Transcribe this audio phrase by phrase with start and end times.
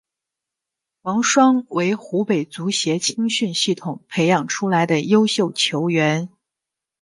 [1.03, 6.29] 王霜为湖北足协青训系统培养出来的优秀球员。